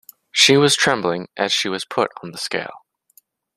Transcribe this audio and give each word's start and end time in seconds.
She 0.31 0.57
was 0.57 0.75
trembling 0.75 1.27
as 1.37 1.51
she 1.53 1.69
was 1.69 1.85
put 1.85 2.09
on 2.23 2.31
the 2.31 2.39
scale. 2.39 2.85